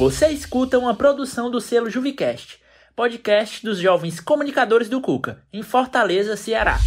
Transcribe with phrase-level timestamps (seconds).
[0.00, 2.58] Você escuta uma produção do selo Juvicast,
[2.96, 6.78] podcast dos jovens comunicadores do Cuca, em Fortaleza, Ceará.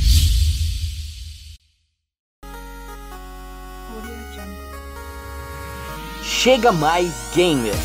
[6.23, 7.75] Chega mais gamer.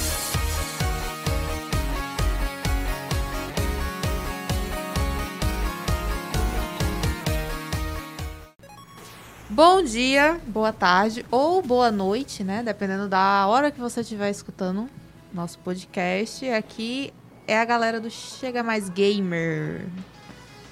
[9.50, 12.62] Bom dia, boa tarde ou boa noite, né?
[12.62, 14.88] Dependendo da hora que você estiver escutando
[15.32, 16.48] nosso podcast.
[16.50, 17.12] Aqui
[17.46, 19.86] é a galera do Chega Mais Gamer.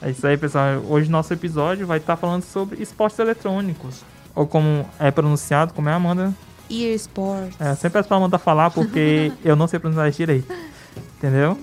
[0.01, 0.83] É isso aí, pessoal.
[0.89, 4.03] Hoje nosso episódio vai estar falando sobre esportes eletrônicos.
[4.35, 6.35] Ou como é pronunciado, como é a Amanda.
[6.69, 7.61] EA Sports.
[7.61, 10.53] É, sempre peço pra Amanda falar porque eu não sei pronunciar direito.
[11.17, 11.59] Entendeu?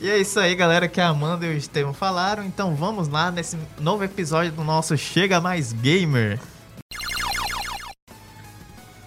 [0.00, 2.44] E é isso aí, galera, que a Amanda e o Estevam falaram.
[2.44, 6.38] Então vamos lá nesse novo episódio do nosso Chega Mais Gamer.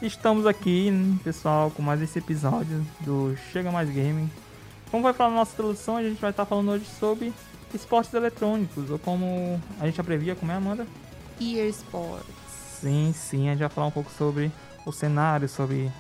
[0.02, 0.90] Estamos aqui,
[1.24, 4.32] pessoal, com mais esse episódio do Chega Mais Gaming.
[4.90, 7.32] Como vai falar na nossa introdução, a gente vai estar falando hoje sobre
[7.72, 10.88] esportes eletrônicos, ou como a gente abrevia, como é, Amanda?
[11.40, 12.26] EA Sports.
[12.82, 14.52] Sim, sim, a gente vai falar um pouco sobre
[14.88, 15.92] o cenário, sobre...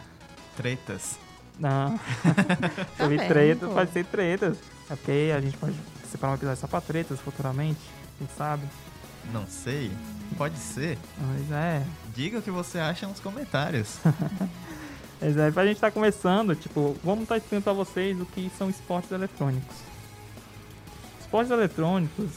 [0.57, 1.19] Tretas.
[1.59, 1.99] Não,
[2.97, 3.75] sobre bem, tretas, pô.
[3.75, 4.57] pode ser tretas.
[4.87, 5.75] Porque a gente pode
[6.09, 7.79] separar um episódio só pra tretas futuramente,
[8.17, 8.63] quem sabe?
[9.31, 9.91] Não sei.
[10.41, 10.97] Pode ser.
[11.19, 11.83] Mas é,
[12.15, 13.99] Diga o que você acha nos comentários.
[15.21, 18.67] Mas é, pra gente estar começando, tipo, vamos estar explicando pra vocês o que são
[18.67, 19.75] esportes eletrônicos.
[21.19, 22.31] Esportes eletrônicos.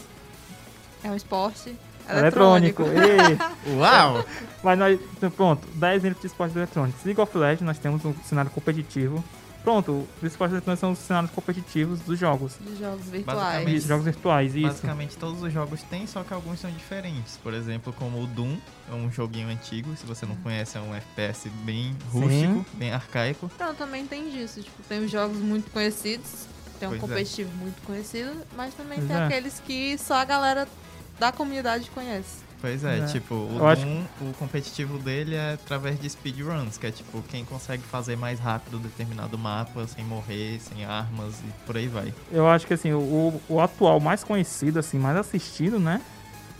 [1.03, 1.75] É um esporte
[2.07, 2.83] Eletrônico.
[2.83, 3.43] eletrônico.
[3.79, 4.23] Uau!
[4.63, 5.01] mas nós.
[5.35, 7.03] Pronto, 10 exemplos de esportes eletrônicos.
[7.07, 9.25] League of Legends, nós temos um cenário competitivo.
[9.65, 12.53] Pronto, os esportes eletrônicos são os cenários competitivos dos jogos.
[12.61, 13.39] De jogos virtuais.
[13.41, 13.81] Basicamente.
[13.89, 14.67] jogos virtuais, isso.
[14.67, 17.39] Basicamente todos os jogos têm, só que alguns são diferentes.
[17.39, 18.59] Por exemplo, como o Doom,
[18.91, 19.97] é um joguinho antigo.
[19.97, 23.51] Se você não conhece, é um FPS bem rústico, bem arcaico.
[23.55, 24.61] Então também tem disso.
[24.61, 26.47] Tipo, tem os jogos muito conhecidos.
[26.79, 27.07] Tem um Pois é.
[27.07, 29.25] competitivo muito conhecido, mas também Pois tem é.
[29.25, 30.69] aqueles que só a galera
[31.19, 32.44] da comunidade conhece.
[32.65, 33.05] Pois é, É.
[33.07, 37.21] tipo, o Eu acho- Doom, o competitivo dele é através de speedruns, que é tipo,
[37.29, 42.15] quem consegue fazer mais rápido determinado mapa, sem morrer, sem armas e por aí vai.
[42.33, 46.01] Eu acho que assim, o, o atual mais conhecido, assim, mais assistido, né?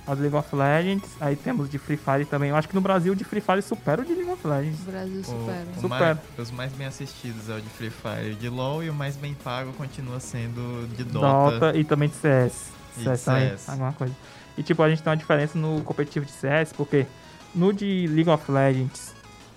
[0.07, 1.09] É o de League of Legends.
[1.19, 2.51] Aí temos de Free Fire também.
[2.51, 4.81] Eu acho que no Brasil o de Free Fire supera o de League of Legends.
[4.87, 5.67] O Brasil supera.
[5.75, 6.15] o Supera.
[6.37, 8.95] mais- os mais bem assistidos é o de Free Fire e de LoL, e o
[8.95, 11.59] mais bem pago continua sendo de Dota.
[11.61, 12.71] Dota, e também de CS.
[12.99, 13.71] E CS de também, CS.
[13.71, 14.15] alguma coisa.
[14.57, 17.07] E tipo, a gente tem uma diferença no competitivo de CS, porque
[17.55, 19.15] no de League of Legends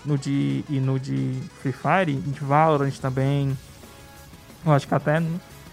[0.08, 3.58] no de, e no de Free Fire, de Valorant também,
[4.66, 5.22] eu acho que até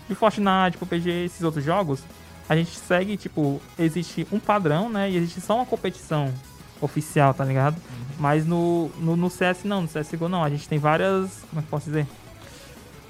[0.09, 2.01] de Fortnite, PUBG, esses outros jogos,
[2.49, 5.11] a gente segue, tipo, existe um padrão, né?
[5.11, 6.33] E existe só uma competição
[6.81, 7.77] oficial, tá ligado?
[8.19, 10.45] Mas no, no, no CS não, no CSGO não.
[10.45, 11.43] A gente tem várias.
[11.49, 12.07] Como é que posso dizer?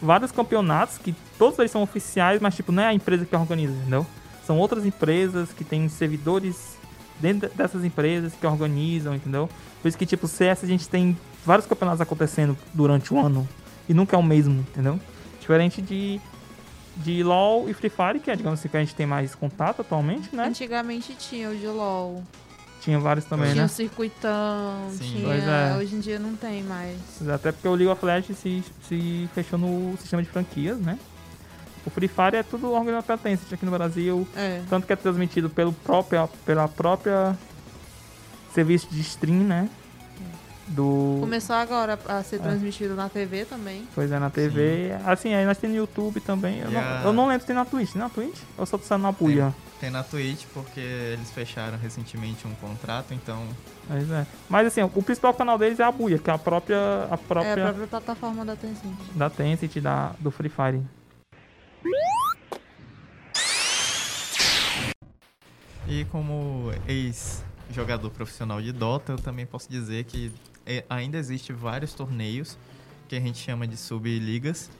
[0.00, 3.72] Vários campeonatos que todos eles são oficiais, mas tipo, não é a empresa que organiza,
[3.72, 4.06] entendeu?
[4.46, 6.76] São outras empresas que têm servidores
[7.20, 9.48] dentro dessas empresas que organizam, entendeu?
[9.80, 13.48] Por isso que, tipo, CS a gente tem vários campeonatos acontecendo durante o ano
[13.88, 14.98] e nunca é o mesmo, entendeu?
[15.40, 16.20] Diferente de,
[16.96, 19.80] de LoL e Free Fire, que é, digamos assim, que a gente tem mais contato
[19.80, 20.46] atualmente, né?
[20.46, 22.22] Antigamente tinha o de LOL.
[22.80, 23.66] Tinha vários também, tinha né?
[23.66, 24.98] o circuitão, Sim.
[24.98, 25.24] tinha.
[25.26, 25.76] Pois é.
[25.78, 26.98] Hoje em dia não tem mais.
[27.28, 30.98] Até porque o League of Legends se, se fechou no sistema de franquias, né?
[31.86, 34.62] O Free Fire é tudo organizado pela Tencent aqui no Brasil, É.
[34.70, 37.36] tanto que é transmitido pelo próprio, pela própria
[38.54, 39.68] serviço de stream, né?
[40.66, 41.18] Do...
[41.20, 42.38] Começou agora a ser É.
[42.38, 43.86] transmitido na TV também.
[43.94, 44.92] Pois é, na TV.
[45.04, 46.60] Assim, aí nós temos no YouTube também.
[46.60, 47.92] Eu, não, eu não lembro se tem na Twitch.
[47.92, 48.38] Tem na Twitch?
[48.56, 49.54] Ou só tá na buia?
[49.78, 53.46] Tem na Twitch, porque eles fecharam recentemente um contrato, então
[53.86, 54.26] Mas é.
[54.48, 56.78] Mas assim, o principal canal deles é a buia, que é a própria,
[57.10, 58.94] a própria, É a própria plataforma da Tencent.
[59.14, 60.80] da Tencent, da, do Free Fire.
[65.94, 70.32] E como ex-jogador profissional de Dota, eu também posso dizer que
[70.66, 72.58] é, ainda existe vários torneios
[73.06, 74.72] que a gente chama de sub-ligas,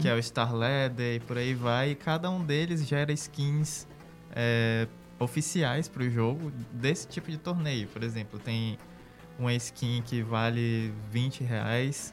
[0.00, 3.86] que é o Star Ladder e por aí vai, e cada um deles gera skins
[4.34, 4.88] é,
[5.20, 7.86] oficiais para o jogo desse tipo de torneio.
[7.86, 8.76] Por exemplo, tem
[9.38, 12.12] uma skin que vale 20 reais,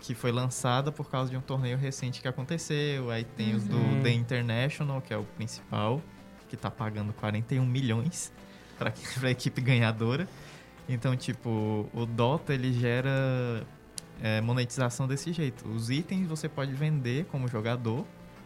[0.00, 3.12] que foi lançada por causa de um torneio recente que aconteceu.
[3.12, 4.02] Aí tem os do Uhum.
[4.02, 6.02] The International, que é o principal,
[6.48, 8.32] que tá pagando 41 milhões
[8.78, 10.28] para a equipe ganhadora.
[10.88, 13.64] Então, tipo, o Dota ele gera
[14.22, 15.68] é, monetização desse jeito.
[15.68, 18.04] Os itens você pode vender como jogador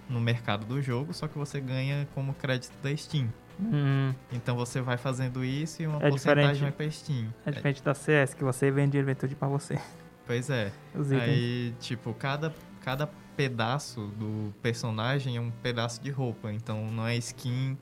[0.08, 3.28] no mercado do jogo, só que você ganha como crédito da Steam.
[3.60, 6.60] Hum, Então você vai fazendo isso e uma É porcentagem diferente.
[6.62, 7.26] vai pra Steam.
[7.44, 9.78] é diferente da CS, que você vende ele tudo pra você.
[10.26, 10.72] Pois é.
[10.94, 11.22] Os itens.
[11.28, 13.08] Aí, tipo, cada, cada
[13.40, 16.52] pedaço do personagem é um pedaço de roupa.
[16.52, 17.74] Então não é skin,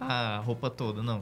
[0.00, 1.20] a roupa toda, não.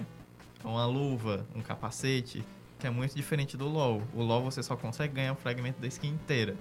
[0.65, 2.43] É uma luva, um capacete,
[2.79, 4.03] que é muito diferente do LoL.
[4.15, 6.57] O LoL você só consegue ganhar o fragmento da skin inteira.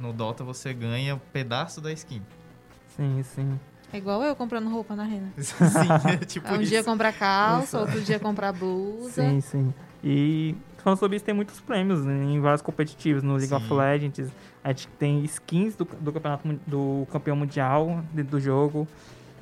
[0.00, 2.22] No Dota você ganha um pedaço da skin.
[2.96, 3.60] Sim, sim.
[3.92, 5.30] É igual eu comprando roupa na renda.
[5.38, 6.70] Sim, é tipo um isso.
[6.70, 9.22] dia comprar calça, outro dia comprar blusa.
[9.22, 9.74] Sim, sim.
[10.02, 13.22] E falando sobre isso, tem muitos prêmios né, em vários competitivos.
[13.22, 13.74] No League of Sim.
[13.74, 14.30] Legends,
[14.62, 18.86] a gente tem skins do, do campeonato do campeão mundial dentro do jogo.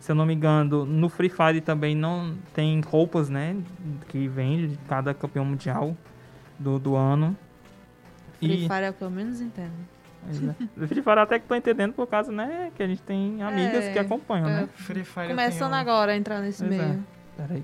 [0.00, 3.56] Se eu não me engano, no Free Fire também não tem roupas, né?
[4.08, 5.96] Que vende de cada campeão mundial
[6.58, 7.36] do, do ano.
[8.38, 9.72] Free Fire é o que eu menos entendo.
[10.80, 10.86] É.
[10.88, 12.70] Free Fire até que tô entendendo por causa, né?
[12.76, 14.68] Que a gente tem amigas É, que acompanham, né?
[14.74, 16.84] Free Fire Começando tenho- agora a entrar nesse Pois é.
[16.86, 17.04] meio.
[17.36, 17.62] Peraí.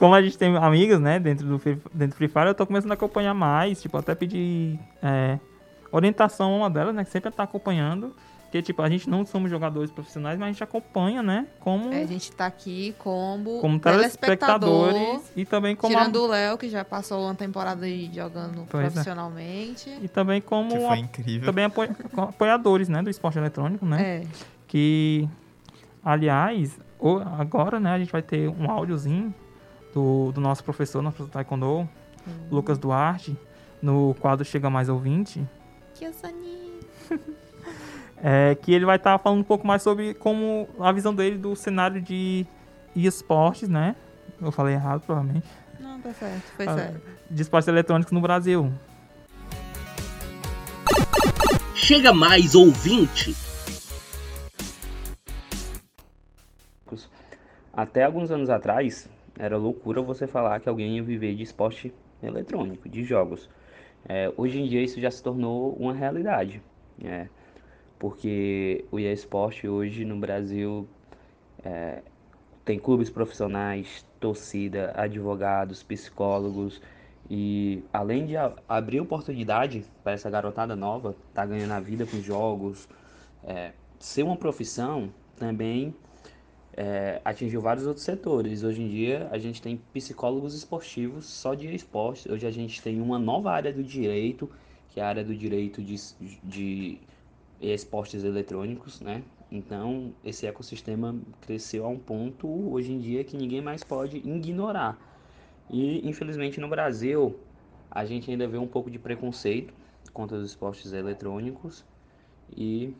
[0.00, 2.66] Como a gente tem amigas, né, dentro do Free, dentro do Free Fire, eu tô
[2.66, 5.38] começando a acompanhar mais, tipo, até pedir é,
[5.92, 8.14] orientação a uma delas, né, que sempre tá acompanhando.
[8.44, 12.02] Porque, tipo, a gente não somos jogadores profissionais, mas a gente acompanha, né, como, É,
[12.02, 14.88] a gente tá aqui como, como telespectador.
[14.88, 15.94] telespectadores e também como...
[15.94, 18.90] Tirando a- o Léo, que já passou uma temporada aí jogando Pois é.
[18.90, 19.96] profissionalmente.
[20.02, 20.70] E também como...
[20.70, 21.46] Que a- foi incrível.
[21.46, 21.86] também apo-
[22.22, 24.02] apoiadores, né, do esporte eletrônico, né.
[24.02, 24.26] É.
[24.66, 25.28] que
[26.04, 26.78] aliás
[27.38, 29.34] agora né a gente vai ter um áudiozinho
[29.94, 31.88] do, do nosso professor nosso professor taekwondo
[32.50, 33.36] Lucas Duarte
[33.82, 35.44] no quadro chega mais ouvinte
[35.94, 36.04] Que
[38.22, 41.56] é, que ele vai estar falando um pouco mais sobre como a visão dele do
[41.56, 42.46] cenário de
[42.94, 43.96] esportes né
[44.40, 45.46] eu falei errado provavelmente
[45.78, 46.42] Não, tá certo.
[46.56, 47.00] Foi Ah, certo.
[47.30, 48.72] de esportes eletrônicos no Brasil
[51.74, 53.34] Chega mais ouvinte.
[57.72, 59.08] Até alguns anos atrás,
[59.40, 61.92] era loucura você falar que alguém ia viver de esporte
[62.22, 63.48] eletrônico, de jogos.
[64.06, 66.62] É, hoje em dia isso já se tornou uma realidade,
[66.98, 67.30] né?
[67.98, 70.86] porque o eSport hoje no Brasil
[71.64, 72.02] é,
[72.66, 76.80] tem clubes profissionais, torcida, advogados, psicólogos
[77.28, 78.34] e além de
[78.68, 82.86] abrir oportunidade para essa garotada nova, tá ganhando a vida com jogos,
[83.42, 85.94] é, ser uma profissão também
[86.76, 88.62] é, atingiu vários outros setores.
[88.62, 92.26] Hoje em dia a gente tem psicólogos esportivos só de esportes.
[92.26, 94.50] Hoje a gente tem uma nova área do direito,
[94.90, 95.96] que é a área do direito de,
[96.42, 96.98] de
[97.60, 99.22] esportes eletrônicos, né?
[99.50, 104.98] Então esse ecossistema cresceu a um ponto hoje em dia que ninguém mais pode ignorar.
[105.68, 107.36] E infelizmente no Brasil
[107.90, 109.74] a gente ainda vê um pouco de preconceito
[110.12, 111.84] contra os esportes eletrônicos
[112.56, 112.94] e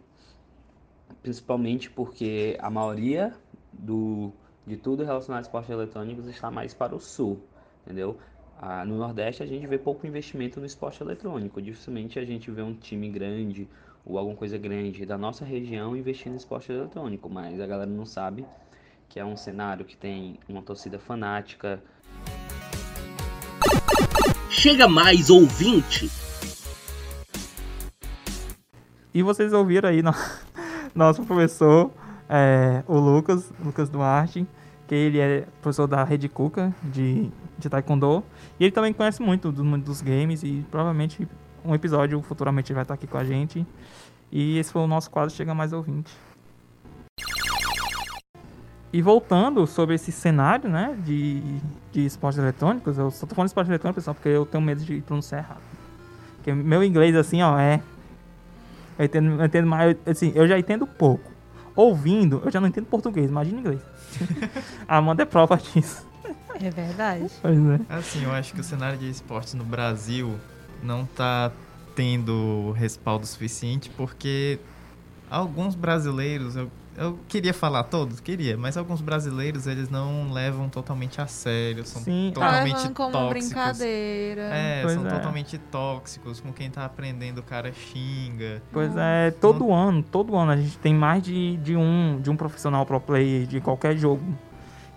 [1.22, 3.32] principalmente porque a maioria
[3.80, 4.32] do,
[4.66, 7.40] de tudo relacionado a esportes eletrônicos está mais para o sul,
[7.84, 8.16] entendeu?
[8.60, 12.62] Ah, no Nordeste a gente vê pouco investimento no esporte eletrônico, dificilmente a gente vê
[12.62, 13.68] um time grande
[14.04, 18.04] ou alguma coisa grande da nossa região investindo em esporte eletrônico, mas a galera não
[18.06, 18.44] sabe
[19.08, 21.82] que é um cenário que tem uma torcida fanática,
[24.50, 26.10] Chega mais ouvinte.
[29.14, 30.12] E vocês ouviram aí no-
[30.94, 31.90] nosso professor,
[32.30, 34.46] é, o Lucas, Lucas Duarte,
[34.86, 37.28] que ele é professor da Rede Cuca de,
[37.58, 38.22] de Taekwondo.
[38.58, 41.26] E ele também conhece muito do mundo dos games e provavelmente
[41.64, 43.66] um episódio futuramente ele vai estar aqui com a gente.
[44.30, 46.12] E esse foi o nosso quadro Chega Mais Ouvinte.
[48.92, 51.40] E voltando sobre esse cenário, né, de,
[51.92, 54.84] de esportes eletrônicos, eu só tô falando de esporte eletrônico, pessoal, porque eu tenho medo
[54.84, 55.62] de pronunciar errado.
[56.36, 57.80] Porque meu inglês, assim, ó, é
[58.98, 61.29] eu entendo, eu entendo mais, assim, eu já entendo pouco.
[61.74, 63.80] Ouvindo, eu já não entendo português, imagina inglês.
[64.86, 66.06] a Amanda é prova disso.
[66.60, 67.26] É verdade.
[67.40, 67.80] Pois é.
[67.88, 70.38] Assim, eu acho que o cenário de esportes no Brasil
[70.82, 71.50] não tá
[71.94, 74.58] tendo respaldo suficiente porque
[75.30, 81.20] alguns brasileiros, eu, eu queria falar todos, queria, mas alguns brasileiros eles não levam totalmente
[81.20, 83.46] a sério, são Sim, Tá totalmente levando como tóxicos.
[83.48, 84.42] brincadeira.
[84.42, 85.10] É, Pois são é.
[85.10, 88.62] totalmente tóxicos, com quem tá aprendendo o cara xinga.
[88.72, 92.36] Pois é, todo ano, todo ano a gente tem mais de, de um de um
[92.36, 94.22] profissional pro player de qualquer jogo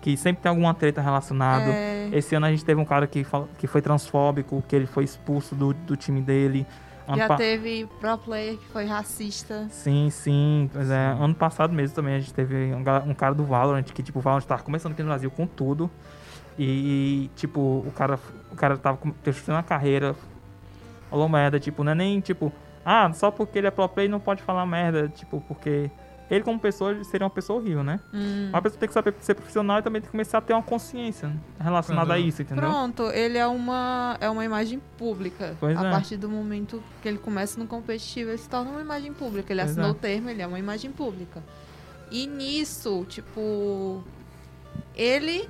[0.02, 1.70] que sempre tem alguma treta relacionado.
[1.70, 3.24] É, Esse ano a gente teve um cara que,
[3.56, 6.66] que foi transfóbico, que ele foi expulso do, do time dele.
[7.06, 9.66] Ano já pa- teve pro player que foi racista.
[9.70, 10.70] Sim, sim.
[10.72, 14.02] Pois é, ano passado mesmo também a gente teve um, um cara do Valorant, que
[14.02, 15.90] tipo, o Valorant tava começando aqui no Brasil com tudo.
[16.58, 18.18] E, tipo, o cara,
[18.50, 20.14] o cara tava com- testando a carreira.
[21.10, 22.52] Falou merda, tipo, não é nem tipo,
[22.84, 25.90] ah, só porque ele é pro play não pode falar merda, tipo, porque
[26.30, 28.00] ele como pessoa seria uma pessoa horrível, né?
[28.12, 28.48] Hum.
[28.48, 30.62] Uma pessoa tem que saber ser profissional e também tem que começar a ter uma
[30.62, 32.64] consciência relacionada Quando- a isso, entendeu?
[32.68, 35.56] Pronto, ele é uma, é uma imagem pública.
[35.60, 35.90] Pois a é.
[35.90, 39.52] partir do momento que ele começa no competitivo, ele se torna uma imagem pública.
[39.52, 39.92] Ele Pois assinou é.
[39.92, 41.42] o termo, ele é uma imagem pública.
[42.10, 44.02] E nisso, tipo,
[44.96, 45.48] ele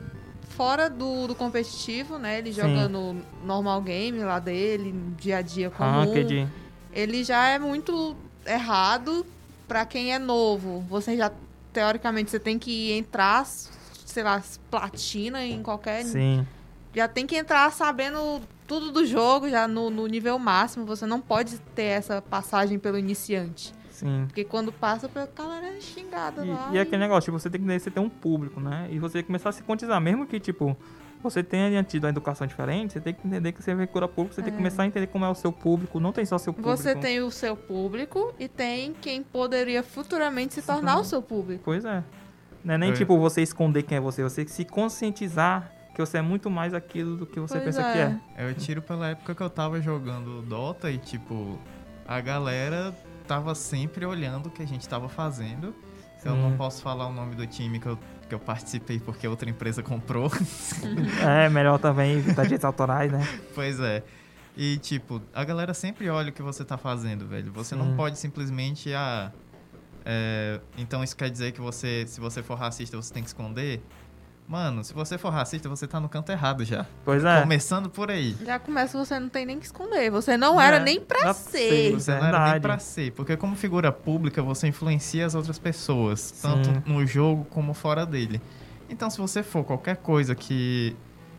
[0.51, 2.39] fora do, do competitivo, né?
[2.39, 2.61] Ele Sim.
[2.63, 5.91] jogando normal game lá dele, dia a dia comum.
[6.01, 6.49] Ranked.
[6.93, 8.17] ele já é muito
[8.47, 9.27] errado
[9.67, 10.81] pra quem é novo.
[10.89, 11.31] Você já,
[11.73, 16.05] teoricamente, você tem que entrar, sei lá, platina em qualquer.
[16.05, 16.47] Sim.
[16.95, 20.87] Já tem que entrar sabendo tudo do jogo, já no, no nível máximo.
[20.87, 23.75] Você não pode ter essa passagem pelo iniciante.
[23.91, 24.25] Sim.
[24.27, 26.71] Porque quando passa, a galera é xingada lá.
[26.73, 28.89] E, e aquele negócio, tipo, você tem que você ter um público, né?
[28.91, 30.77] E você começar a se conscientizar, mesmo que, tipo,
[31.25, 34.37] você tenha tido uma educação diferente, você tem que entender que você é figura pública,
[34.37, 36.53] você tem que começar a entender como é o seu público, não tem só seu
[36.53, 36.77] público.
[36.77, 41.63] Você tem o seu público e tem quem poderia futuramente se tornar o seu público.
[41.65, 42.05] Pois é.
[42.63, 42.93] Não é nem É.
[42.93, 47.17] tipo você esconder quem é você, você se conscientizar que você é muito mais aquilo
[47.17, 47.93] do que você Pois pensa é.
[47.93, 47.99] que
[48.43, 48.49] é.
[48.51, 51.57] Eu tiro pela época que eu tava jogando Dota e, tipo,
[52.07, 52.93] a galera
[53.29, 55.75] tava sempre olhando o que a gente tava fazendo.
[56.25, 59.49] Eu não posso falar o nome do time que eu, que eu participei porque outra
[59.49, 60.31] empresa comprou.
[61.23, 63.27] É, melhor também evitar direitos autorais, né?
[63.55, 64.03] pois é.
[64.57, 67.53] E, tipo, a galera sempre olha o que você tá fazendo, velho.
[67.53, 67.81] Você Sim.
[67.81, 69.33] não pode simplesmente, ah.
[70.05, 73.83] é, então isso quer dizer que você, se você for racista, você tem que esconder?
[74.47, 76.85] Mano, se você for racista, você tá no canto errado já.
[77.05, 77.41] Pois é.
[77.41, 78.37] Começando por aí.
[78.45, 80.11] Já começa, você não tem nem que esconder.
[80.11, 81.93] Você não era É, nem pra pra ser.
[81.93, 83.13] Você não era nem pra ser.
[83.13, 86.21] Porque como figura pública, você influencia as outras pessoas.
[86.21, 86.43] Sim.
[86.49, 88.41] Tanto no jogo como fora dele.
[88.91, 90.95] Então, se você for qualquer coisa que,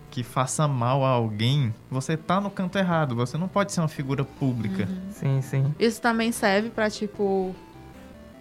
[0.10, 3.16] que faça mal a alguém, você tá no canto errado.
[3.16, 4.90] Você não pode ser uma figura pública.
[5.12, 5.76] Sim, sim.
[5.78, 7.56] Isso também serve pra, tipo,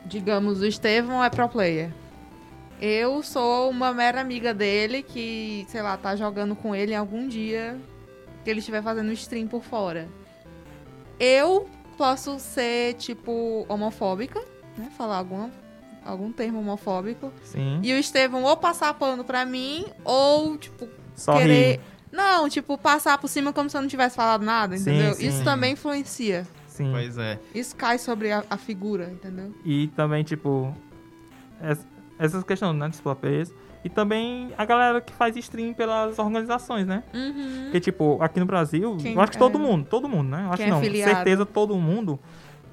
[0.07, 1.91] digamos, o Estevão é pro player.
[2.87, 7.27] Eu sou uma mera amiga dele que, sei lá, tá jogando com ele em algum
[7.27, 7.81] dia
[8.45, 10.07] que ele estiver fazendo stream por fora.
[11.19, 14.39] Eu posso ser, tipo, homofóbica,
[14.77, 14.91] né?
[14.99, 15.51] Falar alguma,
[16.05, 17.33] algum termo homofóbico.
[17.43, 17.81] Sim.
[17.83, 21.77] E o Estevão ou passar pano pra mim, ou, tipo, Só querer.
[21.77, 21.81] rir.
[22.13, 25.15] Não, tipo, passar por cima como se eu não tivesse falado nada, Sim, entendeu?
[25.15, 25.27] sim.
[25.27, 26.47] Isso também influencia.
[26.69, 26.91] Sim.
[26.93, 27.39] Pois é.
[27.55, 29.55] Isso cai sobre a, a figura, entendeu?
[29.65, 30.77] E também, tipo,
[31.63, 31.87] es-
[32.19, 33.55] essas questões, né, dos.
[33.85, 37.05] E também a galera que faz stream pelas organizações, né?
[37.13, 37.65] Uhum.
[37.65, 40.45] Porque, tipo, aqui no Brasil, Quem eu acho que é- todo mundo, todo mundo, né?
[40.47, 41.15] Eu acho quem que é não, filiado.
[41.15, 42.19] certeza todo mundo.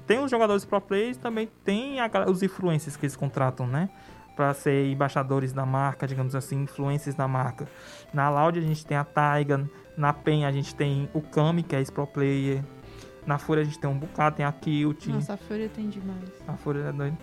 [0.06, 3.90] Tem os jogadores pro players, também tem a os influencers que eles contratam, né?
[4.34, 7.68] Pra ser embaixadores da marca, digamos assim, influencers da marca.
[8.12, 11.76] Na Loud a gente tem a Taiga, na PEN a gente tem o Kami, que
[11.76, 12.64] é esse pro player.
[13.26, 15.06] Na Fúria a gente tem um bocado, tem a Kilt.
[15.08, 16.24] Nossa, a Fúria tem demais.
[16.48, 17.18] A Fúria é doida.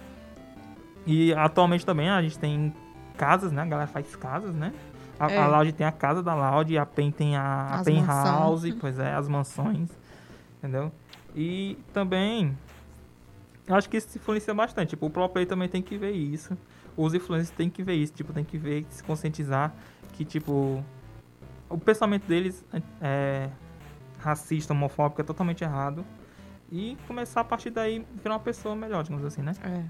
[1.05, 2.73] E atualmente também a gente tem
[3.17, 3.61] casas, né?
[3.61, 4.73] A galera faz casas, né?
[5.19, 5.37] A, É.
[5.37, 8.05] a Loud tem a casa da Loud, a PEN tem a, a PEN.
[8.05, 9.89] House, pois é, as mansões,
[10.57, 10.91] entendeu?
[11.35, 12.57] E também,
[13.67, 14.89] acho que isso influencia bastante.
[14.91, 16.57] Tipo, o pro player também tem que ver isso.
[16.95, 19.73] Os influencers têm que ver isso, tipo, tem que ver, se conscientizar
[20.13, 20.83] que, tipo,
[21.69, 22.65] o pensamento deles
[23.01, 23.49] é
[24.19, 26.05] racista, homofóbico, é totalmente errado.
[26.71, 29.53] E começar a partir daí virar uma pessoa melhor, digamos assim, né?
[29.63, 29.83] É.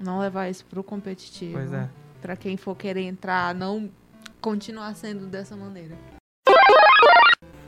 [0.00, 1.52] Não levar isso pro competitivo.
[1.52, 1.88] Pois é.
[2.22, 3.90] Pra quem for querer entrar, não
[4.40, 5.94] continuar sendo dessa maneira.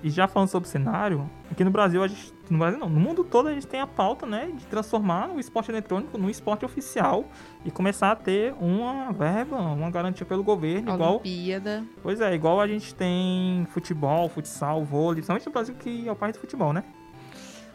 [0.02, 3.22] E já falando sobre cenário, aqui no Brasil, a gente, no Brasil não, no mundo
[3.22, 7.24] todo a gente tem a pauta, né, de transformar o esporte eletrônico num esporte oficial
[7.64, 11.84] e começar a ter uma verba, uma garantia pelo governo, igual, Olimpíada.
[12.02, 16.16] pois é, igual a gente tem futebol, futsal, vôlei, principalmente no Brasil que é o
[16.16, 16.82] país do futebol, né?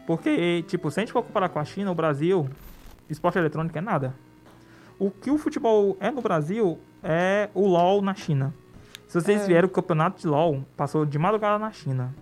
[0.05, 2.49] Porque, tipo, se a gente for comparar com a China, o Brasil,
[3.09, 4.13] esporte eletrônico é nada.
[4.99, 8.53] O que o futebol é no Brasil é o LoL na China.
[9.07, 9.45] Se vocês É.
[9.47, 12.13] vieram o campeonato de LoL, passou de madrugada na China.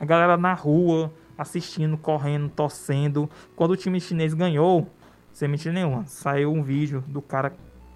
[0.00, 3.28] A galera na rua, assistindo, correndo, torcendo.
[3.54, 4.88] Quando o time chinês ganhou,
[5.32, 7.52] sem mentira nenhuma, saiu um vídeo do cara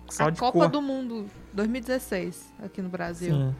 [0.08, 0.68] só a de Copa cor.
[0.68, 3.54] do Mundo 2016, aqui no Brasil, Sim,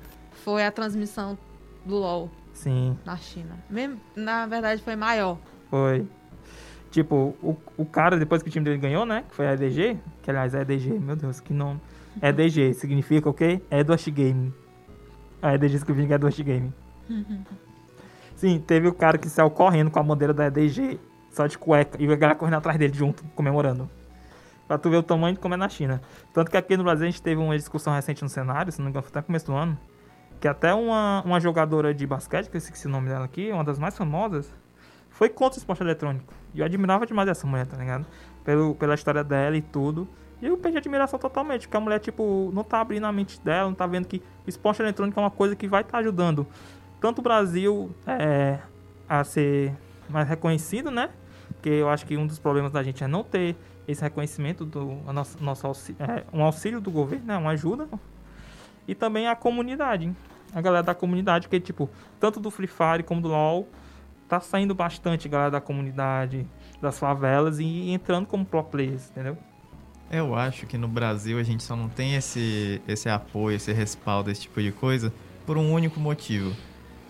[0.45, 1.37] foi a transmissão
[1.85, 2.97] do LoL sim.
[3.05, 3.57] na China.
[4.15, 5.39] Na verdade, foi maior.
[5.71, 6.07] Foi.
[6.97, 9.23] Tipo, o, o cara, depois que o time dele ganhou, né?
[9.29, 11.79] Que foi a EDG, que aliás é EDG, meu Deus, que nome.
[12.23, 13.61] EDG significa o quê?
[13.71, 14.55] Edward Game.
[15.43, 16.73] A EDG significa Edward Game.
[18.35, 20.99] Sim, teve o cara que saiu correndo com a bandeira da EDG,
[21.31, 23.91] só de cueca, e a galera correndo atrás dele junto, comemorando.
[24.67, 26.01] Pra tu ver o tamanho de como é na China.
[26.33, 28.87] Tanto que aqui no Brasil a gente teve uma discussão recente no cenário, se não
[28.87, 29.79] me engano, foi até começo do ano,
[30.41, 33.65] que até uma, uma jogadora de basquete, que eu esqueci o nome dela aqui, uma
[33.65, 34.51] das mais famosas,
[35.17, 36.33] foi contra o esporte eletrônico.
[36.55, 38.07] E eu admirava demais essa mulher, tá ligado?
[38.45, 40.09] Pelo, pela história dela e tudo.
[40.41, 43.41] E eu perdi a admiração totalmente, porque a mulher, tipo, não tá abrindo a mente
[43.41, 46.47] dela, não tá vendo que o esporte eletrônico é uma coisa que vai estar ajudando
[47.01, 48.59] tanto o Brasil é,
[49.09, 49.73] a ser
[50.09, 51.11] mais reconhecido, né?
[51.53, 53.57] Porque eu acho que um dos problemas da gente é não ter
[53.87, 57.37] esse reconhecimento do a nosso, nosso auxílio, é, um auxílio do governo, né?
[57.37, 57.89] Uma ajuda.
[58.89, 60.13] E também a comunidade.
[60.53, 63.69] A galera da comunidade, que tipo, tanto do Free Fire como do LoL,
[64.29, 66.47] tá saindo bastante galera da comunidade,
[66.81, 69.37] das favelas e entrando como pro players, entendeu?
[70.11, 74.31] Eu acho que no Brasil a gente só não tem esse, esse apoio, esse respaldo,
[74.31, 75.13] esse tipo de coisa,
[75.45, 76.55] por um único motivo.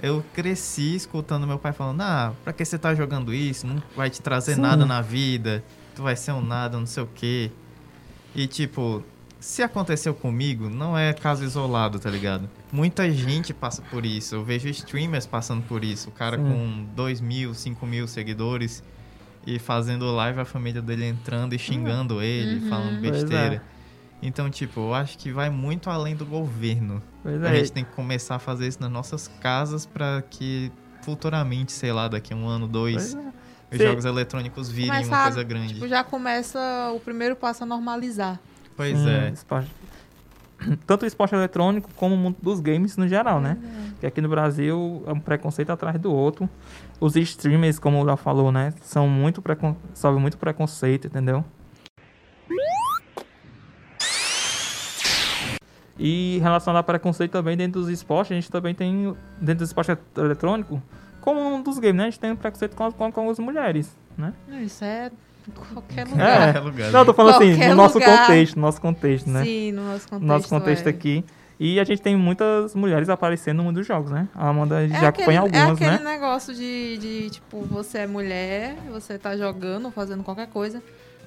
[0.03, 3.67] Eu cresci escutando meu pai falando: Ah, pra que você tá jogando isso?
[3.67, 4.61] Não vai te trazer Sim.
[4.61, 5.63] nada na vida,
[5.95, 7.51] tu vai ser um nada, não sei o quê.
[8.35, 9.03] E tipo,
[9.39, 12.49] se aconteceu comigo, não é caso isolado, tá ligado?
[12.73, 14.35] Muita gente passa por isso.
[14.35, 16.09] Eu vejo streamers passando por isso.
[16.09, 16.43] O cara Sim.
[16.45, 18.83] com 2 mil, 5 mil seguidores
[19.47, 22.69] e fazendo live, a família dele entrando e xingando ele, Uhum.
[22.69, 23.11] falando é.
[23.11, 23.63] besteira.
[24.23, 27.03] Então, tipo, eu acho que vai muito além do governo.
[27.23, 27.57] Pois A é.
[27.59, 32.09] gente tem que começar a fazer isso nas nossas casas pra que futuramente, sei lá,
[32.09, 33.19] daqui a um ano, dois, é.
[33.71, 35.75] os jogos eletrônicos virem uma Começar, coisa grande.
[35.75, 36.59] Tipo, já começa
[36.95, 38.41] o primeiro passo a normalizar.
[38.77, 39.31] Pois Sim, é.
[39.31, 39.71] esporte-
[40.87, 43.57] Tanto o esporte eletrônico como o mundo dos games no geral, né?
[44.01, 46.49] Que aqui no Brasil é um preconceito atrás do outro.
[47.01, 48.73] Os streamers, como o Léo falou, né?
[48.83, 49.77] São muito precon...
[49.95, 51.45] sofrem muito preconceito, entendeu?
[55.99, 59.97] E relacionado a preconceito também dentro dos esportes, a gente também tem, dentro do esporte
[60.17, 60.83] eletrônico,
[61.23, 62.03] como um dos games, né?
[62.05, 64.35] A gente tem preconceito com, com, com as mulheres, né?
[64.63, 65.11] Isso é
[65.53, 66.11] qualquer É.
[66.11, 66.53] lugar.
[66.53, 68.21] Qualquer lugar, Não, eu tô falando assim, Qualquer no nosso lugar.
[68.27, 69.45] contexto, no nosso contexto, né?
[69.45, 70.27] Sim, no nosso contexto.
[70.27, 70.91] nosso contexto é.
[70.91, 71.25] aqui.
[71.59, 74.29] E a gente tem muitas mulheres aparecendo no mundo dos jogos, né?
[74.35, 76.13] A Amanda É já acompanha algumas, é aquele né?
[76.13, 80.83] negócio de, de, tipo, você é mulher, você tá jogando, fazendo qualquer coisa.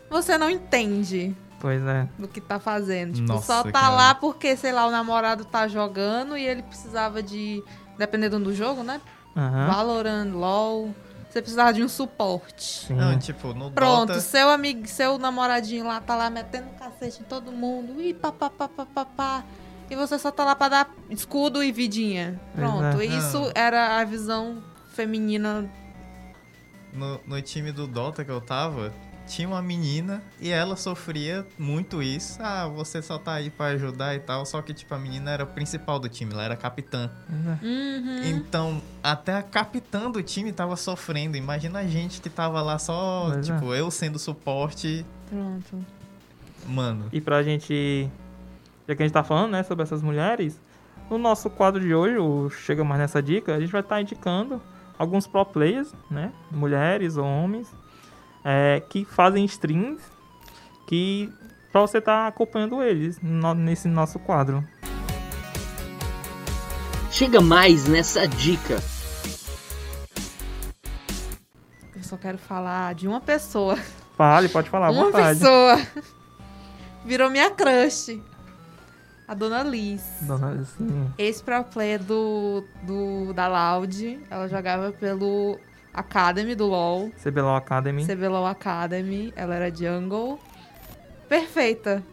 [0.10, 2.08] Você não entende Pois é.
[2.18, 3.14] do que tá fazendo.
[3.14, 3.90] Tipo, Nossa, só tá cara.
[3.90, 7.64] lá porque, sei lá, o namorado tá jogando e ele precisava de.
[7.98, 9.02] Dependendo do jogo, né?
[9.36, 9.68] Aham.
[9.68, 10.94] Valorant, LOL.
[11.30, 12.88] Você precisava de um suporte.
[12.88, 12.96] Sim.
[12.96, 14.20] Não, tipo, no Pronto, Dota...
[14.20, 18.02] seu amigo, seu namoradinho lá tá lá metendo cacete em todo mundo.
[18.02, 19.44] E pá, pá, pá, pá, pá, pá.
[19.92, 22.40] E você só tá lá pra dar escudo e vidinha.
[22.56, 23.00] Pronto.
[23.02, 23.06] é.
[23.06, 23.60] Isso Ah.
[23.60, 24.64] era a visão
[24.94, 25.70] feminina.
[26.94, 28.92] No, no time do Dota que eu tava,
[29.30, 32.40] tinha uma menina e ela sofria muito isso.
[32.42, 34.46] Ah, você só tá aí pra ajudar e tal.
[34.46, 37.10] Só que, tipo, a menina era a principal do time, ela era capitã.
[37.28, 37.66] Pois é.
[37.66, 38.24] Uhum.
[38.26, 41.38] Então, até a capitã do time tava sofrendo.
[41.38, 43.54] Imagina a gente que tava lá só, Pois é.
[43.54, 45.06] tipo, eu sendo suporte.
[45.30, 45.86] Pronto.
[46.68, 48.10] Mano, E pra gente.
[48.88, 50.60] Já que a gente tá falando, né, sobre essas mulheres,
[51.10, 54.60] no nosso quadro de hoje, o Chega Mais Nessa Dica, a gente vai estar indicando
[54.98, 56.32] alguns pro players, né?
[56.52, 57.72] Mulheres ou homens,
[58.44, 60.02] é, que fazem streams
[60.88, 61.32] que.
[61.72, 64.64] Pra você estar acompanhando eles no- nesse nosso quadro.
[67.12, 68.80] Chega mais nessa dica.
[71.96, 73.78] Eu só quero falar de uma pessoa.
[74.18, 75.40] Fale, pode falar à uma vontade.
[75.40, 75.80] pessoa.
[77.06, 78.22] Virou minha crush.
[79.28, 80.02] A dona Liz.
[80.22, 84.20] Dona, assim, Ex-pro player do, do, da Loud.
[84.30, 85.60] Ela jogava pelo
[85.94, 87.12] Academy do LoL.
[87.24, 88.06] CBLOL Academy.
[88.06, 89.34] CBLOL Academy.
[89.36, 90.40] Ela era jungle.
[91.28, 92.04] Perfeita.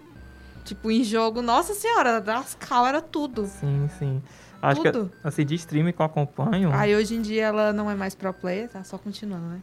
[0.65, 3.47] Tipo, em jogo, nossa senhora, das cal era tudo.
[3.47, 4.23] Sim, sim.
[4.61, 5.13] Acho Tudo.
[5.21, 6.71] que assim, de stream que eu acompanho.
[6.73, 9.61] Aí hoje em dia ela não é mais pro player, tá só continuando, né?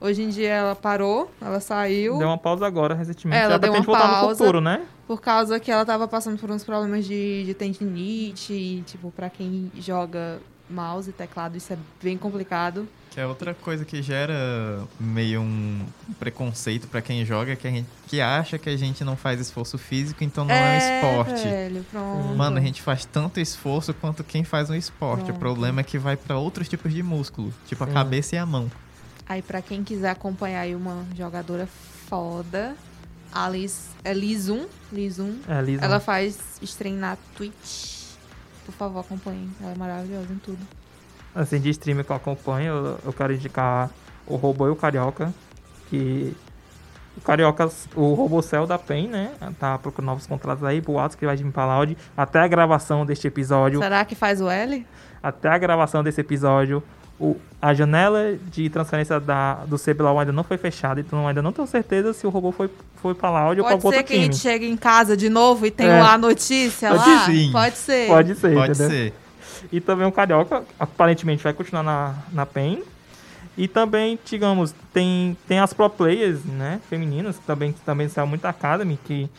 [0.00, 2.16] Hoje em dia ela parou, ela saiu.
[2.18, 3.42] Deu uma pausa agora, recentemente.
[3.42, 4.38] Ela Já deu uma voltar no pausa.
[4.38, 4.86] futuro, né?
[5.06, 8.52] Por causa que ela tava passando por uns problemas de, de tendinite.
[8.52, 12.88] E, tipo, pra quem joga mouse e teclado, isso é bem complicado.
[13.10, 14.34] que é outra coisa que gera
[15.00, 15.86] meio um
[16.18, 19.78] preconceito pra quem joga, que a gente que acha que a gente não faz esforço
[19.78, 21.42] físico, então não é, um esporte.
[21.48, 22.36] Velho, pronto.
[22.36, 25.24] Mano, a gente faz tanto esforço quanto quem faz um esporte.
[25.24, 25.36] Pronto.
[25.36, 28.46] O problema é que vai pra outros tipos de músculo, tipo a cabeça e a
[28.46, 28.70] mão.
[29.28, 31.66] Aí, pra quem quiser acompanhar aí uma jogadora
[32.08, 32.76] foda,
[33.32, 35.38] a Liz, é Lizum, Lizum.
[35.48, 35.84] É, Lisa.
[35.84, 37.95] Ela faz stream na Twitch.
[38.66, 39.48] Por favor, acompanhem.
[39.62, 40.58] Ela é maravilhosa em tudo.
[41.34, 43.90] Assim, de streamer que eu acompanho, eu, eu quero indicar
[44.26, 45.32] o Robô e o Carioca.
[45.88, 46.36] Que.
[47.16, 49.32] O Carioca, o Robocel da PEN, né?
[49.58, 51.96] Tá procurando novos contratos aí, boatos que vai vir pra Loud.
[52.14, 53.78] Até a gravação deste episódio.
[53.80, 54.86] Será que faz o L?
[55.22, 56.82] Até a gravação desse episódio.
[57.18, 61.50] O, a janela de transferência da, do CBLOL ainda não foi fechada, então ainda não
[61.52, 64.04] tenho certeza se o robô foi, foi pra Loud ou pra Pode algum ser outro
[64.08, 64.32] que a time.
[64.32, 66.02] gente chegue em casa de novo e tenha É.
[66.02, 67.24] lá a notícia Pode lá?
[67.26, 67.50] sim.
[67.52, 68.06] Pode ser.
[68.08, 68.90] Pode ser, Pode entendeu?
[68.90, 69.12] ser.
[69.72, 72.82] E também o Carioca, aparentemente, vai continuar na, na PEN.
[73.56, 78.26] E também, digamos, tem, tem as pro players, né, femininas, que também, que também saiu
[78.26, 79.30] muito Academy, que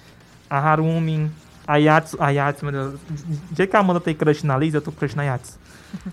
[0.49, 1.29] a Harumi,
[1.67, 2.99] a Yatsu, a Yatsu, meu Deus,
[3.53, 5.59] jeito que a Amanda tem crush na Liz, eu tô crush na Yatsu.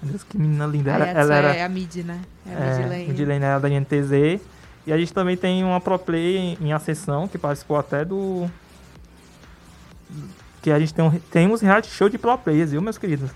[0.03, 0.91] Meu Deus, que menina linda.
[0.91, 2.21] Ela, ela era é a mid, né?
[2.45, 3.09] É a é, mid lane.
[3.09, 4.41] mid lane era da INTZ.
[4.87, 8.51] E a gente também tem uma pro player em, em Ascensão, que participou até do...
[10.61, 13.31] Que a gente tem um, temos reality show de pro players, viu, meus queridos?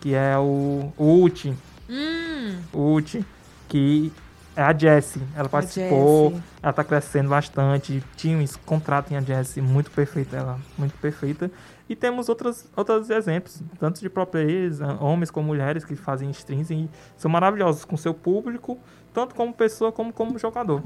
[0.00, 1.54] Que é o, o Uchi.
[1.88, 3.24] Hum, o Uchi,
[3.68, 4.12] que
[4.56, 5.22] é a Jessie.
[5.34, 6.44] Ela participou, Jessie.
[6.62, 8.02] ela tá crescendo bastante.
[8.16, 11.50] Times contratem a Jessie, muito perfeita ela, muito perfeita.
[11.88, 16.30] E temos outros, outros exemplos, tanto de pro players, ah, homens como mulheres que fazem
[16.30, 18.78] streams e são maravilhosos com seu público,
[19.12, 20.82] tanto como pessoa como como jogador.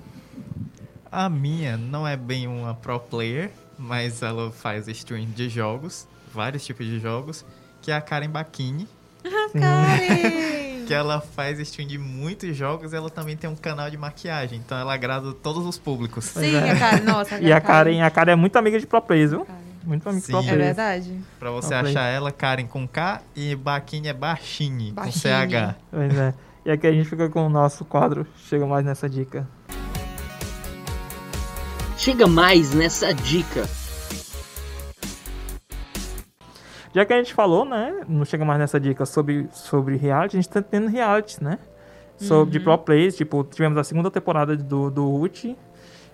[1.11, 6.67] A minha não é bem uma pro player, mas ela faz stream de jogos, vários
[6.67, 7.45] tipos de jogos,
[7.81, 8.89] que é a Karen Bakini,
[9.53, 10.49] Karen!
[10.89, 14.59] que ela faz stream de muitos jogos e ela também tem um canal de maquiagem,
[14.59, 16.25] então ela agrada todos os públicos.
[16.25, 16.71] Sim, é.
[16.71, 17.03] a Karen.
[17.05, 19.45] Nossa, E a Karen, a Karen é muito amiga de pro players, viu?
[19.45, 19.59] Karen.
[19.85, 20.33] Muito amiga de Sim.
[20.33, 21.21] pro É verdade.
[21.39, 25.13] Pra você Pro achar ela, Karen com K e Bakini é Baixini, com.
[25.13, 25.77] CH.
[25.91, 26.35] Pois é.
[26.65, 29.47] E aqui a gente fica com o nosso quadro, chega mais nessa dica.
[31.99, 33.69] Chega mais nessa dica.
[36.95, 38.03] Já que a gente falou, né?
[38.09, 41.59] Não chega mais nessa dica sobre, sobre reality, a gente tá tendo reality, né?
[42.17, 45.57] Sobre de pro players, tipo, tivemos a segunda temporada do, do Uchi.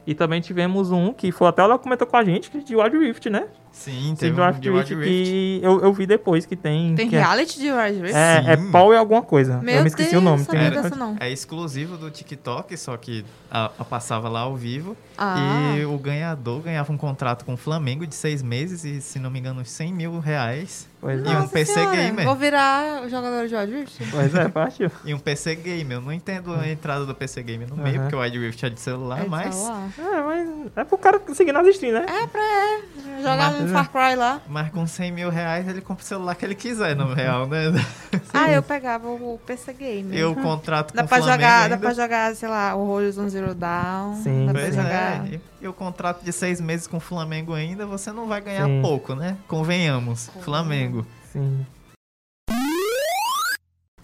[0.07, 2.99] E também tivemos um que foi até ela comentou com a gente, que de Wild
[2.99, 3.49] Rift, né?
[3.75, 5.25] Sim, teve de um de Rift Wild Rift.
[5.31, 6.95] que eu, eu vi depois que tem.
[6.95, 8.15] Tem que é- reality de Wild Rift?
[8.17, 8.57] É, é.
[8.71, 9.59] Paul e alguma coisa.
[9.61, 10.45] Meu eu me esqueci Deus, o nome.
[10.45, 11.17] Tem- dessa não.
[11.21, 14.97] É exclusivo do TikTok, só que a, a passava lá ao vivo.
[15.19, 15.75] Ah.
[15.77, 19.31] E o ganhador ganhava um contrato com o Flamengo de seis meses e, se não
[19.31, 20.89] me engano, uns 100 mil reais.
[21.01, 21.39] Pois E é.
[21.39, 22.25] um PC senhora, gamer.
[22.25, 24.03] Vou virar jogador de Wild Rift?
[24.11, 24.91] Pois é, partiu.
[25.05, 25.99] E um PC Gamer.
[25.99, 28.03] Eu não entendo a entrada do PC Gamer no meio, Aham.
[28.05, 29.89] porque o Wild Rift é de celular, É de mas, celular.
[29.99, 32.07] É, mas é pro cara conseguir nas streams, né?
[32.09, 32.81] É pra é,
[33.23, 34.41] jogar Mas- um Far Cry lá.
[34.49, 37.73] mas com 100 mil reais ele compra o celular que ele quiser, no real, né?
[38.33, 40.19] Ah, eu pegava o PC Gamer.
[40.19, 41.77] E o contrato com Dá o pra Flamengo jogar, ainda...
[41.77, 44.17] dá pra jogar, sei lá, o Horizon Zero Dawn.
[44.23, 45.27] Sim, dá pra Pois jogar.
[45.33, 48.67] é, e, o contrato de seis meses com o Flamengo ainda, você não vai ganhar
[48.67, 48.83] Sim.
[48.83, 49.37] pouco, né?
[49.49, 51.07] Convenhamos, Flamengo.
[51.33, 51.65] Sim.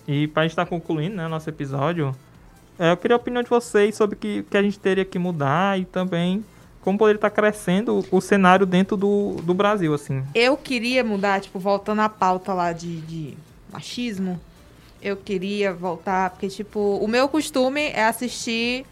[0.07, 2.15] E pra gente estar concluindo, né, nosso episódio,
[2.79, 5.19] é, eu queria a opinião de vocês sobre o que, que a gente teria que
[5.19, 6.45] mudar e também
[6.83, 10.23] como poderia estar crescendo o cenário dentro do, do Brasil, assim.
[10.35, 13.35] Eu queria mudar, tipo, voltando à pauta lá de, de
[13.73, 14.41] machismo,
[15.03, 18.85] eu queria voltar, porque, tipo, o meu costume é assistir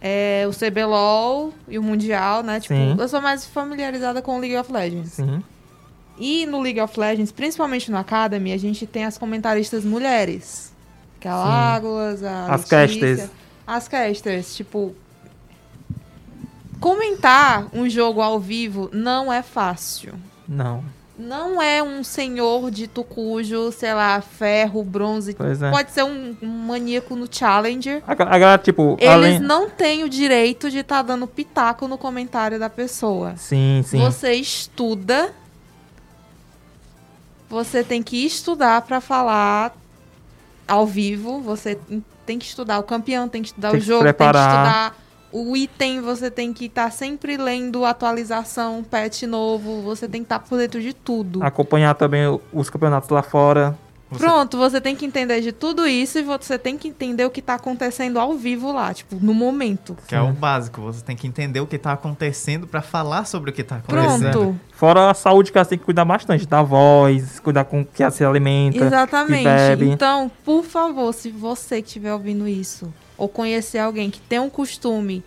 [0.00, 2.60] é, o CBLOL e o Mundial, né?
[2.60, 2.96] Tipo, Sim.
[2.98, 5.12] eu sou mais familiarizada com o League of Legends.
[5.12, 5.42] Sim.
[6.18, 10.72] E no League of Legends, principalmente no Academy, a gente tem as comentaristas mulheres.
[11.18, 11.48] Que é a Sim.
[11.48, 12.76] Lágolas, a As Letícia.
[12.78, 13.30] casters.
[13.66, 14.94] As casters, tipo...
[16.80, 20.14] Comentar um jogo ao vivo não é fácil.
[20.48, 20.82] Não.
[21.18, 25.36] Não é um senhor dito cujo, sei lá, ferro, bronze.
[25.38, 25.70] É.
[25.70, 28.02] Pode ser um, um maníaco no Challenger.
[28.06, 29.38] A, a galera, tipo, Eles além...
[29.38, 33.36] não têm o direito de estar dando pitaco no comentário da pessoa.
[33.36, 33.98] Sim, sim.
[33.98, 35.34] Você estuda.
[37.50, 39.76] Você tem que estudar pra falar
[40.66, 41.40] ao vivo.
[41.42, 41.78] Você
[42.24, 44.96] tem que estudar o campeão, tem que estudar Tem o jogo, tem que estudar
[45.32, 46.00] o item.
[46.00, 49.82] Você tem que estar sempre lendo atualização, patch novo.
[49.82, 51.42] Você tem que estar por dentro de tudo.
[51.42, 53.76] Acompanhar também o- os campeonatos lá fora.
[54.10, 57.30] Você- Pronto, você tem que entender de tudo isso e você tem que entender o
[57.30, 59.96] que tá acontecendo ao vivo lá, tipo, no momento.
[60.08, 63.50] Que é o básico, você tem que entender o que tá acontecendo pra falar sobre
[63.50, 64.32] o que tá acontecendo.
[64.32, 64.60] Pronto.
[64.72, 68.02] Fora a saúde que ela tem que cuidar bastante, da voz, cuidar com o que
[68.02, 68.84] ela se alimenta.
[68.84, 69.38] Exatamente.
[69.38, 69.90] que bebe.
[69.90, 74.48] Então, por favor, se você que estiver ouvindo isso, ou conhecer alguém que tem um
[74.48, 75.22] costume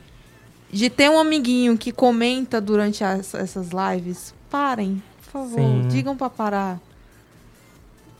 [0.72, 5.60] de ter um amiguinho que comenta durante as- essas lives, parem, por favor.
[5.60, 5.88] Sim.
[5.88, 6.80] Digam pra parar.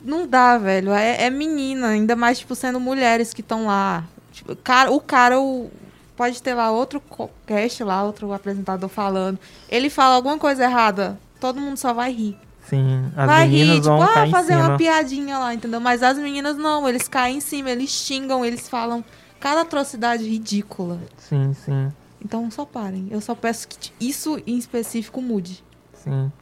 [0.00, 0.92] Não dá, velho.
[0.92, 4.04] É, é menina, ainda mais, tipo, sendo mulheres que estão lá.
[4.30, 5.68] Tipo, cara, o cara, o,
[6.16, 7.02] pode ter lá outro
[7.44, 9.38] cast lá, outro apresentador falando.
[9.68, 12.36] Ele fala alguma coisa errada, todo mundo só vai rir
[12.68, 15.80] Sim, as vai meninas rir, tipo, vão ah, fazer uma piadinha lá, entendeu?
[15.80, 19.04] Mas as meninas não, eles caem em cima, eles xingam, eles falam
[19.44, 20.98] cada atrocidade ridícula.
[21.18, 21.92] Sim, sim,
[22.24, 23.08] Então só parem.
[23.10, 25.62] Eu só peço que isso em específico mude.
[25.92, 26.32] sim.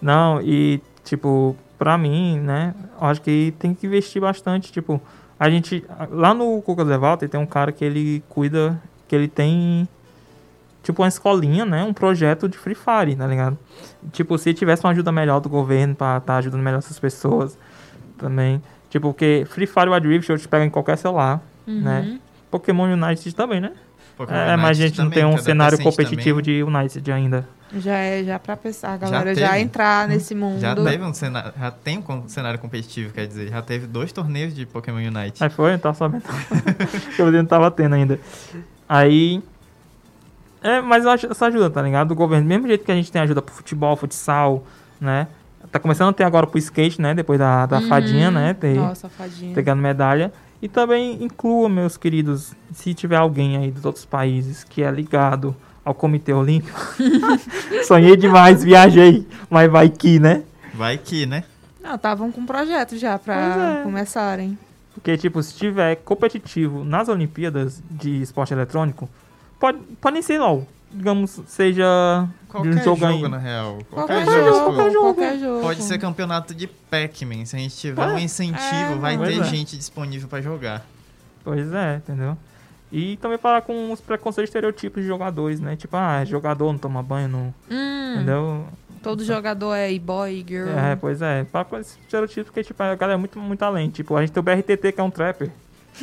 [0.00, 5.00] Não, e, tipo, pra mim, né, eu acho que tem que investir bastante, tipo,
[5.38, 9.86] a gente, lá no Cuca Levalter tem um cara que ele cuida, que ele tem,
[10.82, 13.56] tipo, uma escolinha, né, um projeto de Free Fire, tá ligado?
[14.10, 17.56] Tipo, se tivesse uma ajuda melhor do governo pra estar ajudando melhor essas pessoas
[18.18, 22.18] também, tipo, porque Free Fire e Wild Rift eu te pego em qualquer celular, né?
[22.52, 23.72] Pokémon United também, né?
[24.16, 26.56] Pokémon É, mas a United gente não também, tem um cenário competitivo também.
[26.56, 27.48] de United ainda.
[27.78, 30.60] Já é já pra pensar, a galera Já já, entrar nesse mundo.
[30.60, 34.54] Já teve um cenário, já tem um cenário competitivo, quer dizer, já teve dois torneios
[34.54, 35.42] de Pokémon Unite.
[35.42, 36.22] Aí foi, eu tava sabendo.
[37.18, 38.20] eu não tava tendo ainda.
[38.86, 39.42] Aí.
[40.62, 42.08] É, mas eu acho essa ajuda, tá ligado?
[42.08, 42.44] Do governo.
[42.44, 44.64] Do mesmo jeito que a gente tem ajuda pro futebol, futsal,
[45.00, 45.26] né?
[45.72, 47.14] Tá começando a ter agora pro skate, né?
[47.14, 47.88] Depois da, da Uhum.
[47.88, 48.52] fadinha, né?
[48.52, 49.54] Ter, Nossa, fadinha.
[49.54, 50.30] ter ganhado medalha.
[50.62, 55.56] E também inclua, meus queridos, se tiver alguém aí dos outros países que é ligado
[55.84, 56.78] ao Comitê Olímpico.
[57.84, 60.44] Sonhei demais, viajei, mas vai que, né?
[60.72, 61.42] Vai que, né?
[61.82, 63.82] Não, estavam com um projeto já pra Pois é.
[63.82, 64.56] começarem.
[64.94, 69.10] Porque, tipo, se tiver competitivo nas Olimpíadas de esporte eletrônico,
[69.58, 70.64] pode, pode nem ser LOL.
[70.92, 73.78] Digamos, seja Qualquer de um jogo, jogo na real.
[73.90, 74.58] Qualquer, Qualquer, jogo, jogo.
[74.58, 75.14] tipo, qualquer jogo.
[75.14, 75.60] qualquer jogo.
[75.62, 77.44] Pode ser campeonato de Pac-Man.
[77.46, 78.06] Se a gente tiver É.
[78.12, 79.44] um incentivo, É, vai ter é.
[79.44, 80.84] gente disponível pra jogar.
[81.42, 82.36] Pois é, entendeu?
[82.92, 85.76] E também parar com os preconceitos estereotipos de jogadores, né?
[85.76, 87.54] Tipo, ah, jogador não toma banho, não.
[87.70, 88.66] Hum, Entendeu?
[89.02, 90.68] todo jogador é e-boy, girl.
[90.68, 91.42] É, pois é.
[91.44, 93.88] Parar com esses estereotipos, porque, tipo, a galera é muito, muito além.
[93.90, 95.50] Tipo, a gente tem o BRTT, que é um trapper.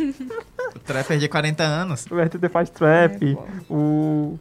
[0.76, 2.06] O Trapper de 40 anos.
[2.12, 3.24] O BRTT faz trap.
[3.36, 3.38] É,
[3.74, 4.38] o.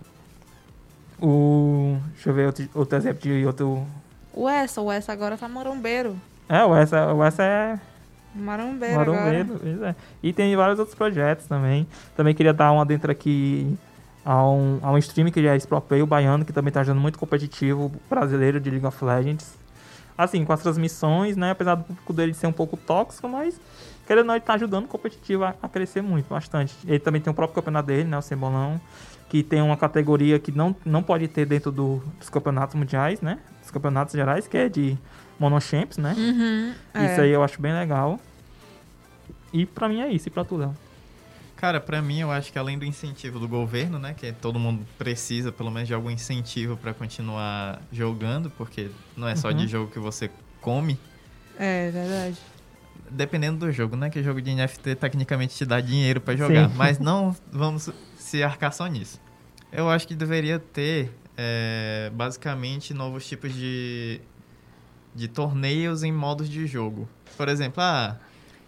[1.20, 1.98] O.
[2.14, 3.86] Deixa eu ver outro, outro exemplo de outro.
[4.32, 6.16] O essa, o essa agora tá marombeiro.
[6.48, 7.80] É, o essa, o essa é
[8.34, 9.58] Marombeiro, Marombeiro, agora.
[9.60, 9.94] pois é.
[10.22, 11.86] E tem vários outros projetos também.
[12.16, 13.76] Também queria dar uma dentro aqui
[14.24, 17.18] a um, a um stream que já é o Baiano, que também tá ajudando muito
[17.18, 19.56] competitivo brasileiro de League of Legends.
[20.16, 21.52] Assim, com as transmissões, né?
[21.52, 23.60] Apesar do público dele ser um pouco tóxico, mas
[24.06, 26.74] querendo ou não, ele tá ajudando o competitivo a, a crescer muito, bastante.
[26.86, 28.18] Ele também tem o próprio campeonato dele, né?
[28.18, 28.80] O Cebolão,
[29.28, 33.38] que tem uma categoria que não, não pode ter dentro do- dos campeonatos mundiais, né?
[33.60, 34.96] Dos campeonatos gerais, que é de
[35.38, 36.14] Monochamps, né?
[36.16, 37.12] Uhum, é.
[37.12, 38.18] Isso aí eu acho bem legal.
[39.52, 40.74] E pra mim é isso, e pra tu, Léo?
[41.56, 44.14] Cara, pra mim, eu acho que além do incentivo do governo, né?
[44.16, 49.34] Que todo mundo precisa, pelo menos, de algum incentivo pra continuar jogando, porque não é
[49.34, 49.54] só Uhum.
[49.56, 50.98] de jogo que você come.
[51.58, 52.36] É, verdade.
[53.10, 54.08] Dependendo do jogo, né?
[54.08, 56.68] Que jogo de NFT tecnicamente te dá dinheiro pra jogar.
[56.68, 56.74] Sim.
[56.76, 57.90] Mas não vamos
[58.28, 59.20] se arcar só nisso.
[59.72, 64.20] Eu acho que deveria ter, é, basicamente, novos tipos de,
[65.14, 67.08] de torneios em modos de jogo.
[67.36, 68.16] Por exemplo, ah,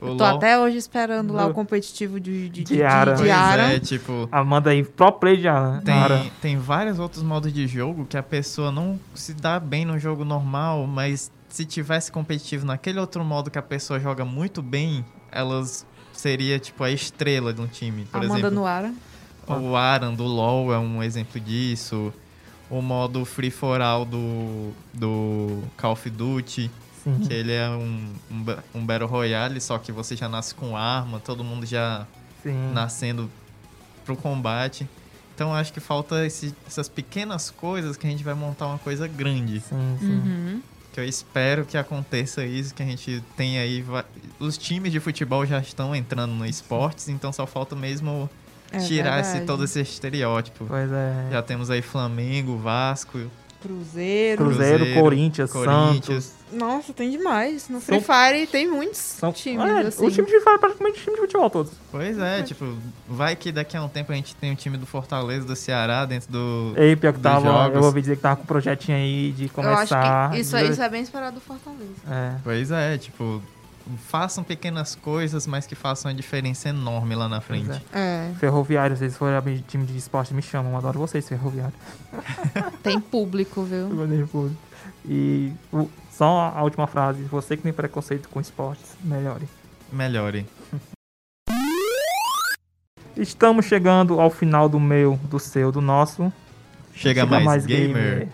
[0.01, 0.37] o Eu tô LoL...
[0.37, 3.12] até hoje esperando lá o competitivo de, de, de, De Ara.
[3.12, 3.62] de, Pois Ara.
[3.75, 4.29] é, tipo...
[4.33, 5.83] Amanda aí, pro play de Ara.
[5.87, 6.18] Ara.
[6.18, 9.99] Tem, tem vários outros modos de jogo que a pessoa não se dá bem no
[9.99, 15.05] jogo normal, mas se tivesse competitivo naquele outro modo que a pessoa joga muito bem,
[15.31, 18.05] elas seria tipo a estrela de um time.
[18.05, 18.66] Por Amanda exemplo, no
[19.52, 19.60] Ara.
[19.60, 22.12] o Aran do LoL é um exemplo disso.
[22.68, 26.70] O modo Free for All do, do Call of Duty,
[27.02, 27.18] Sim.
[27.26, 28.44] que ele é um, um,
[28.76, 32.06] um Battle Royale, só que você já nasce com arma, todo mundo já
[32.44, 32.70] Sim.
[32.72, 33.28] nascendo
[34.04, 34.88] pro combate.
[35.34, 39.08] Então acho que falta esse- essas pequenas coisas que a gente vai montar uma coisa
[39.08, 39.58] grande.
[39.60, 40.06] Sim, sim.
[40.06, 40.62] Uhum.
[40.92, 43.80] Que eu espero que aconteça isso, que a gente tenha aí.
[43.80, 44.04] va-
[44.38, 48.28] Os times de futebol já estão entrando no esportes, então só falta mesmo
[48.72, 50.64] É tirar esse, todo esse estereótipo.
[50.66, 51.28] Pois é.
[51.33, 53.18] Já temos aí Flamengo, Vasco,
[53.61, 54.42] Cruzeiro.
[54.42, 56.24] Cruzeiro, Cruzeiro, Corinthians, Corinthians.
[56.24, 56.40] Santos.
[56.52, 57.68] Nossa, tem demais.
[57.68, 60.06] No São- Free Fire tem muitos São, times, é, assim.
[60.06, 61.72] O time de fora é praticamente time de futebol todos.
[61.92, 62.74] Pois é, tipo,
[63.06, 66.06] vai que daqui a um tempo a gente tem o time do Fortaleza, do Ceará
[66.06, 66.72] dentro do.
[66.76, 67.76] Ei, pior que tava, jogos.
[67.76, 69.54] eu ouvi dizer que tava com um projetinho aí de Eu acho
[69.92, 70.30] começar.
[70.30, 71.90] que isso, é- isso é bem esperado do Fortaleza.
[72.11, 72.37] É.
[72.42, 73.42] Pois é, tipo,
[73.98, 77.81] façam pequenas coisas, mas que façam uma diferença enorme lá na frente.
[77.92, 80.72] É, Ferroviário, se vocês forem abrir time de esporte, me chamam.
[80.72, 81.74] Eu adoro vocês, Ferroviário.
[82.83, 83.88] tem público, viu?
[85.05, 87.22] E o- só a última frase.
[87.24, 89.48] Você que tem preconceito com esportes, melhore.
[89.92, 90.46] Melhore.
[93.16, 96.33] Estamos chegando ao final do meu, do seu, do nosso.
[96.94, 98.29] Chega, mais, gamer.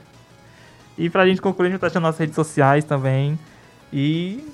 [0.99, 3.39] E pra gente concluir, a gente tá achando nossas redes sociais também.
[3.93, 4.45] E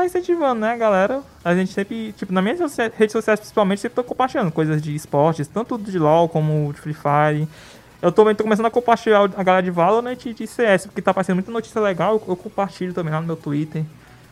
[0.00, 1.22] tá incentivando, né, galera?
[1.44, 5.46] A gente sempre, tipo, nas minhas redes sociais principalmente, sempre tô compartilhando coisas de esportes,
[5.46, 7.48] tanto de LoL como de Free Fire.
[8.00, 11.10] Eu também tô começando a compartilhar a galera de Valorant e de CS, porque tá
[11.10, 12.22] aparecendo muita notícia legal.
[12.26, 13.84] Eu, compartilho também lá no meu Twitter.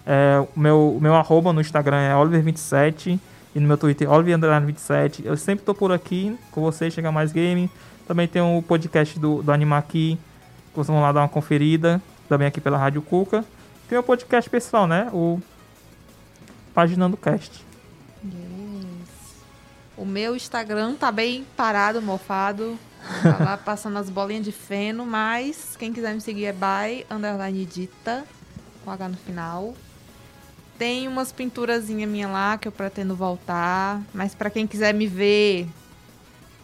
[0.07, 3.19] É, o meu, meu arroba no Instagram é Oliver27
[3.55, 5.23] e no meu Twitter Oliver27.
[5.25, 7.71] Eu sempre tô por aqui com vocês, Chega Mais Game.
[8.07, 10.19] Também tem o podcast do, do Animaqui,
[10.71, 13.45] que vocês vão lá dar uma conferida, também aqui pela Rádio Cuca.
[13.87, 15.11] Tem o podcast pessoal, né?
[15.13, 15.39] O
[16.79, 17.51] Paginando Cast.
[18.25, 19.09] Yes.
[19.97, 22.79] O meu Instagram tá bem parado, mofado.
[23.21, 27.65] Tá lá passando as bolinhas de feno, mas quem quiser me seguir é by underline
[27.65, 28.25] dita,
[28.85, 29.75] com H no final.
[30.79, 34.01] Tem umas pinturazinhas minha lá que eu pretendo voltar.
[34.15, 35.67] Mas pra quem quiser me ver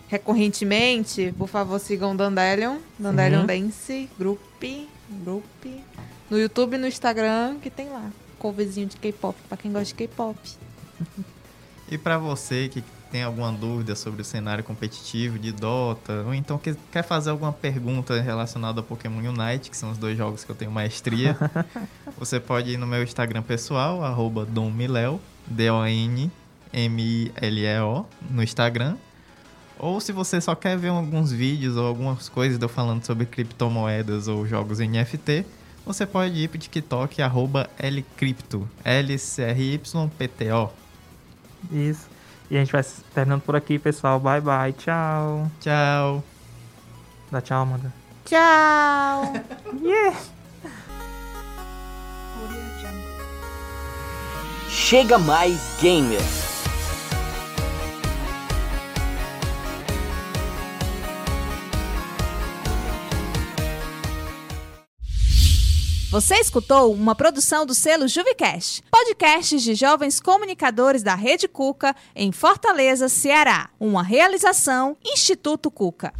[0.06, 2.76] recorrentemente, por favor, sigam Dandelion.
[2.96, 4.40] Dandelion Dance, Group,
[5.24, 5.66] Group.
[6.30, 8.12] No YouTube e no Instagram, que tem lá.
[8.44, 10.38] Coverzinho de K-pop, pra quem gosta de K-pop.
[11.86, 16.56] E pra você que tem alguma dúvida sobre o cenário competitivo de Dota, ou então
[16.56, 20.50] que quer fazer alguma pergunta relacionada ao Pokémon Unite, que são os dois jogos que
[20.50, 21.36] eu tenho maestria,
[22.18, 26.30] você pode ir no meu Instagram pessoal, arroba donmileo, D-O-N-M-I-L-E-O,
[28.30, 28.96] no Instagram.
[29.78, 33.26] Ou se você só quer ver alguns vídeos ou algumas coisas de eu falando sobre
[33.26, 35.44] criptomoedas ou jogos NFT,
[35.84, 40.70] você pode ir pro TikTok, arroba lcrypto, L-C-R-Y-P-T-O.
[41.70, 42.08] Isso.
[42.50, 44.20] E a gente vai terminando por aqui, pessoal.
[44.20, 44.72] Bye, bye.
[44.72, 45.50] Tchau.
[45.60, 46.24] Tchau!
[47.30, 47.92] Dá tchau, Amanda.
[48.24, 49.32] Tchau!
[54.68, 56.43] Chega mais gamer.
[66.14, 72.30] Você escutou uma produção do selo Juvicast, podcasts de jovens comunicadores da Rede Cuca em
[72.30, 73.68] Fortaleza, Ceará.
[73.80, 76.14] Uma realização Instituto Cuca.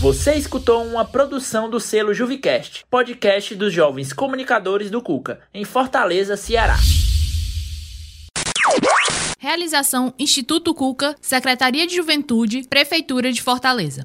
[0.00, 6.36] Você escutou uma produção do selo Juvicast, podcast dos jovens comunicadores do Cuca, em Fortaleza,
[6.36, 6.74] Ceará.
[9.38, 14.02] Realização Instituto Cuca, Secretaria de Juventude, Prefeitura de Fortaleza.